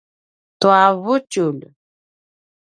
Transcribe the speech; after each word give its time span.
tua 0.59 0.81
vutjulj 1.03 1.63